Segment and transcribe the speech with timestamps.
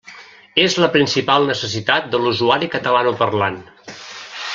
[0.61, 3.61] És la principal necessitat de l'usuari catalanoparlant.